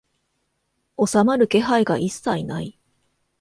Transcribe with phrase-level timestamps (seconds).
[0.97, 2.75] 収まる気配が一切ない